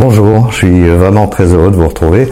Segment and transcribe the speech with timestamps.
[0.00, 2.26] Bonjour, je suis vraiment très heureux de vous retrouver.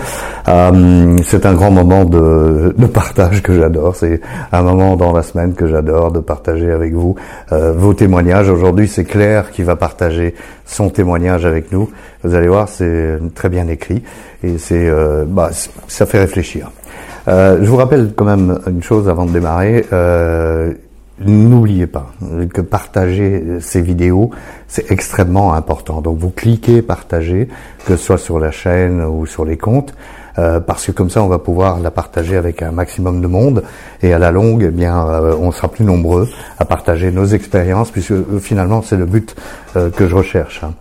[0.48, 3.94] Euh, c'est un grand moment de, partage que j'adore.
[3.94, 7.16] C'est un moment dans la semaine que j'adore de partager avec vous
[7.52, 8.48] euh, vos témoignages.
[8.48, 10.34] Aujourd'hui, c'est Claire qui va partager
[10.64, 11.90] son témoignage avec nous.
[12.24, 14.02] Vous allez voir, c'est très bien écrit
[14.42, 15.50] et c'est, euh, bah,
[15.88, 16.70] ça fait réfléchir.
[17.26, 19.84] je vous rappelle quand même une chose avant de démarrer.
[21.20, 22.12] N'oubliez pas
[22.54, 24.30] que partager ces vidéos,
[24.68, 26.00] c'est extrêmement important.
[26.00, 27.48] Donc vous cliquez partager,
[27.86, 29.94] que ce soit sur la chaîne ou sur les comptes,
[30.38, 33.64] euh, parce que comme ça on va pouvoir la partager avec un maximum de monde
[34.02, 36.28] et à la longue, eh bien, euh, on sera plus nombreux
[36.58, 39.34] à partager nos expériences, puisque euh, finalement c'est le but
[39.74, 40.62] que je recherche.
[40.62, 40.74] Hein.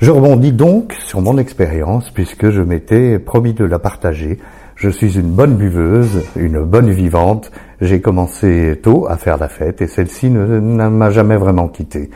[0.00, 4.38] Je rebondis donc sur mon expérience, puisque je m'étais promis de la partager
[4.76, 7.50] je suis une bonne buveuse, une bonne vivante.
[7.80, 12.10] J'ai commencé tôt à faire la fête et celle-ci ne, m'a jamais vraiment quitté.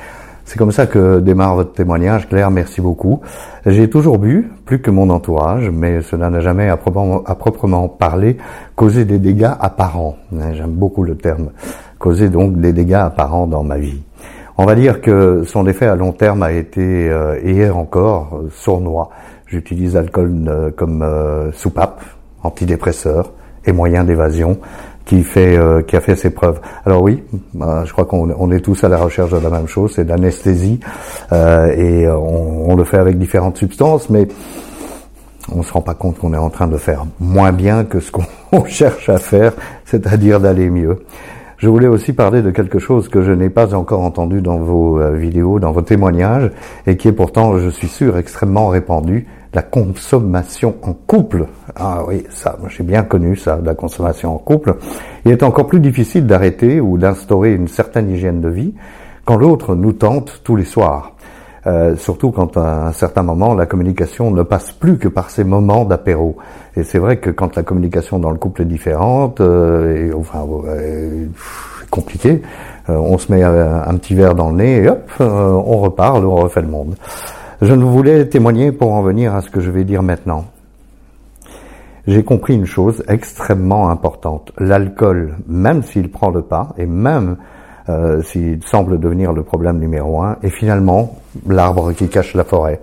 [0.45, 3.21] C'est comme ça que démarre votre témoignage, Claire, merci beaucoup.
[3.67, 8.39] J'ai toujours bu, plus que mon entourage, mais cela n'a jamais à proprement, parler
[8.75, 10.17] causé des dégâts apparents.
[10.53, 11.51] J'aime beaucoup le terme.
[11.99, 14.01] Causé donc des dégâts apparents dans ma vie.
[14.57, 19.11] On va dire que son effet à long terme a été, euh, hier encore, sournois.
[19.47, 22.03] J'utilise l'alcool euh, comme euh, soupape,
[22.43, 23.33] antidépresseur
[23.65, 24.59] et moyen d'évasion
[25.05, 26.61] qui fait euh, qui a fait ses preuves.
[26.85, 27.23] Alors oui,
[27.55, 30.05] bah, je crois qu'on on est tous à la recherche de la même chose, c'est
[30.05, 30.81] de l'anesthésie
[31.33, 34.29] euh, et on, on, le fait avec différentes substances, mais
[35.55, 38.13] on se rend pas compte qu'on est en train de faire moins bien que ce
[38.13, 39.53] qu'on cherche à faire,
[39.87, 40.99] c'est-à-dire d'aller mieux.
[41.59, 45.01] Je voulais aussi parler de quelque chose que je n'ai pas encore entendu dans vos
[45.01, 46.53] euh, vidéos, dans vos témoignages,
[46.87, 51.47] et qui est pourtant, je suis sûr, extrêmement répandu, la consommation en couple.
[51.77, 54.77] Ah oui, ça, j'ai bien connu ça, la consommation en couple.
[55.25, 58.75] Il est encore plus difficile d'arrêter ou d'instaurer une certaine hygiène de vie
[59.25, 61.15] quand l'autre nous tente tous les soirs.
[61.67, 65.45] Euh, surtout quand à un certain moment la communication ne passe plus que par ces
[65.45, 66.37] moments d'apéro.
[66.77, 71.27] Et c'est vrai que quand la communication dans le couple est différente, euh, euh,
[71.91, 72.43] compliquée,
[72.89, 76.37] euh, on se met un, petit verre dans le nez et hop, on repart, on
[76.37, 76.95] refait le monde.
[77.61, 80.45] Je ne voulais témoigner pour en venir à ce que je vais dire maintenant.
[82.07, 84.53] J'ai compris une chose extrêmement importante.
[84.59, 87.37] L'alcool, même s'il prend le pas, et même
[87.89, 91.19] euh, s'il semble devenir le problème numéro un, est finalement
[91.49, 92.81] l'arbre qui cache la forêt.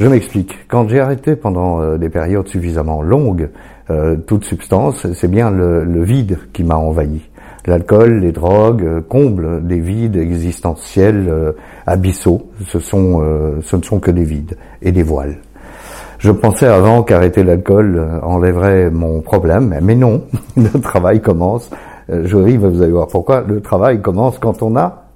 [0.00, 0.66] Je m'explique.
[0.66, 3.50] Quand j'ai arrêté pendant euh, des périodes suffisamment longues
[3.88, 7.22] euh, toute substance, c'est bien le, le vide qui m'a envahi.
[7.66, 11.52] L'alcool, les drogues euh, comblent des vides existentiels euh,
[11.86, 12.50] abyssaux.
[12.66, 15.36] Ce, sont, euh, ce ne sont que des vides et des voiles.
[16.18, 20.22] Je pensais avant qu'arrêter l'alcool enlèverait mon problème, mais non,
[20.56, 21.68] le travail commence.
[22.08, 23.42] Je rive, vous allez voir pourquoi.
[23.42, 25.06] Le travail commence quand on a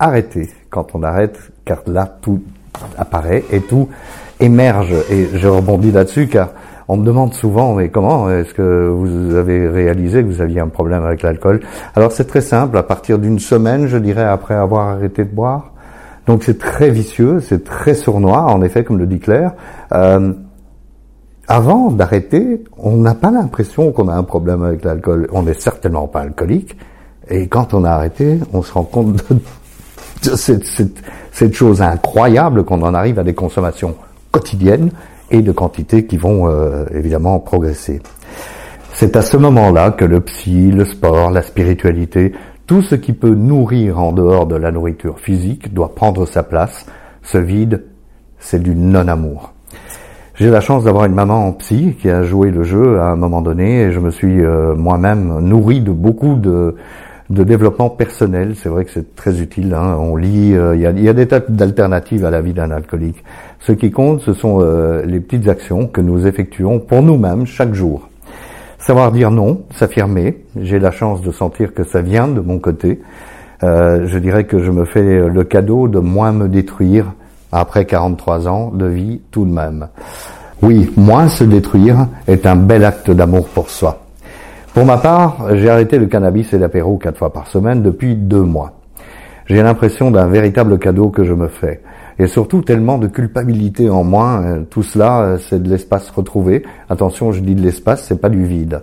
[0.00, 2.42] arrêté, quand on arrête, car là tout
[2.96, 3.88] apparaît et tout
[4.40, 4.94] émerge.
[5.10, 6.48] Et je rebondis là-dessus car
[6.88, 10.68] on me demande souvent, mais comment est-ce que vous avez réalisé que vous aviez un
[10.68, 11.60] problème avec l'alcool?
[11.94, 15.72] Alors c'est très simple, à partir d'une semaine, je dirais, après avoir arrêté de boire.
[16.26, 19.52] Donc c'est très vicieux, c'est très sournois, en effet, comme le dit Claire.
[19.92, 20.32] Euh,
[21.46, 25.28] avant d'arrêter, on n'a pas l'impression qu'on a un problème avec l'alcool.
[25.32, 26.76] On n'est certainement pas alcoolique.
[27.30, 30.64] Et quand on a arrêté, on se rend compte de, cette,
[31.32, 33.94] cette, chose incroyable qu'on en arrive à des consommations
[34.30, 34.90] quotidiennes
[35.30, 38.00] et de quantités qui vont euh, évidemment progresser.
[38.92, 42.32] C'est à ce moment-là que le psy, le sport, la spiritualité,
[42.66, 46.86] tout ce qui peut nourrir en dehors de la nourriture physique doit prendre sa place.
[47.22, 47.84] Ce vide,
[48.38, 49.52] c'est du non-amour.
[50.34, 53.16] J'ai la chance d'avoir une maman en psy qui a joué le jeu à un
[53.16, 56.76] moment donné et je me suis euh, moi-même nourri de beaucoup de,
[57.30, 58.54] de développement personnel.
[58.56, 59.74] C'est vrai que c'est très utile.
[59.74, 59.96] Hein.
[59.98, 63.22] On lit, euh, il y, a, des tas d'alternatives à la vie d'un alcoolique.
[63.60, 67.74] Ce qui compte, ce sont euh, les petites actions que nous effectuons pour nous-mêmes chaque
[67.74, 68.08] jour.
[68.78, 70.44] Savoir dire non, s'affirmer.
[70.60, 73.00] J'ai la chance de sentir que ça vient de mon côté.
[73.62, 77.12] Euh, je dirais que je me fais le cadeau de moins me détruire
[77.50, 79.88] après 43 ans de vie tout de même.
[80.62, 84.07] Oui, moins se détruire est un bel acte d'amour pour soi.
[84.78, 88.44] Pour ma part, j'ai arrêté le cannabis et l'apéro quatre fois par semaine depuis deux
[88.44, 88.74] mois.
[89.46, 91.82] J'ai l'impression d'un véritable cadeau que je me fais.
[92.20, 94.40] Et surtout tellement de culpabilité en moi.
[94.44, 96.62] Euh, tout cela, euh, c'est de l'espace retrouvé.
[96.88, 98.82] Attention, je dis de l'espace, c'est pas du vide.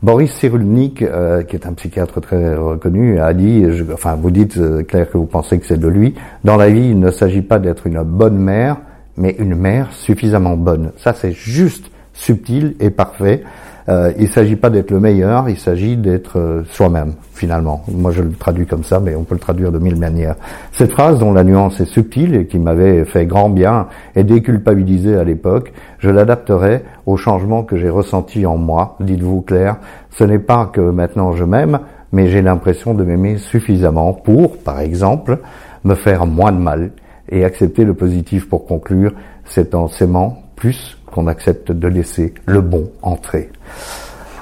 [0.00, 5.10] Boris Cyrulnik, euh, qui est un psychiatre très reconnu, a dit, enfin vous dites Claire
[5.10, 6.14] que vous pensez que c'est de lui,
[6.44, 8.76] dans la vie il ne s'agit pas d'être une bonne mère,
[9.16, 10.92] mais une mère suffisamment bonne.
[10.98, 13.42] Ça c'est juste subtil et parfait.
[13.88, 17.82] Euh, il ne s'agit pas d'être le meilleur, il s'agit d'être euh, soi-même, finalement.
[17.88, 20.36] Moi, je le traduis comme ça, mais on peut le traduire de mille manières.
[20.72, 25.16] Cette phrase, dont la nuance est subtile et qui m'avait fait grand bien et déculpabilisé
[25.16, 28.96] à l'époque, je l'adapterai au changement que j'ai ressenti en moi.
[29.00, 29.76] Dites-vous clair,
[30.10, 31.80] ce n'est pas que maintenant je m'aime,
[32.12, 35.38] mais j'ai l'impression de m'aimer suffisamment pour, par exemple,
[35.84, 36.90] me faire moins de mal
[37.30, 39.12] et accepter le positif pour conclure,
[39.44, 43.50] c'est en s'aimant plus qu'on accepte de laisser le bon entrer.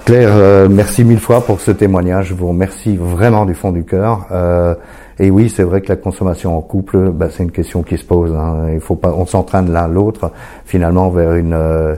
[0.05, 2.29] Claire, euh, merci mille fois pour ce témoignage.
[2.29, 4.27] Je vous remercie vraiment du fond du cœur.
[4.33, 4.75] Euh,
[5.19, 8.05] et oui, c'est vrai que la consommation en couple, bah, c'est une question qui se
[8.05, 8.35] pose.
[8.35, 8.71] Hein.
[8.73, 10.33] Il faut pas, on s'entraîne l'un l'autre
[10.65, 11.95] finalement vers une euh,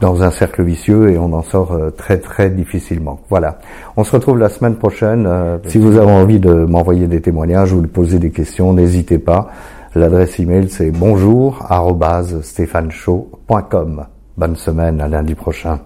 [0.00, 3.20] dans un cercle vicieux et on en sort très très difficilement.
[3.30, 3.58] Voilà.
[3.96, 5.28] On se retrouve la semaine prochaine.
[5.68, 9.50] si vous avez envie de m'envoyer des témoignages ou de poser des questions, n'hésitez pas.
[9.94, 11.66] L'adresse email c'est bonjour
[14.38, 15.80] Bonne semaine à lundi prochain.